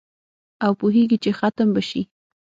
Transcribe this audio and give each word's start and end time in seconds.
او 0.65 0.71
پوهیږي 0.79 1.17
چي 1.23 1.31
ختم 1.39 1.67
به 1.75 1.81
شي 1.89 2.01